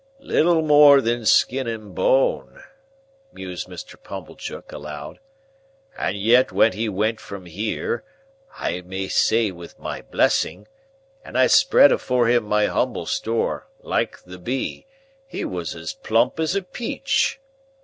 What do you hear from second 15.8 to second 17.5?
plump as a Peach!"